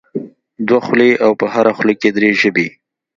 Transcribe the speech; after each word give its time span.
دوه 0.67 0.81
خولې 0.85 1.11
او 1.25 1.31
په 1.39 1.45
هره 1.53 1.71
خوله 1.77 1.93
کې 2.01 2.09
درې 2.17 2.31
ژبې. 2.41 2.67